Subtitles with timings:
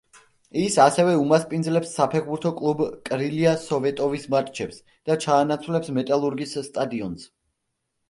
[0.61, 7.33] ის ასევე უმასპინძლებს საფეხბურთო კლუბ კრილია სოვეტოვის მატჩებს და ჩაანაცვლებს მეტალურგის სტადიონს.